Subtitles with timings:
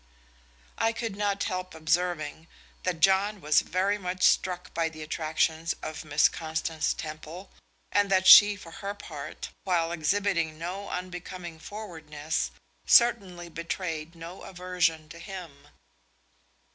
[0.79, 2.47] I could not help observing
[2.81, 7.51] that John was very much struck by the attractions of Miss Constance Temple,
[7.91, 12.49] and that she for her part, while exhibiting no unbecoming forwardness,
[12.87, 15.67] certainly betrayed no aversion to him.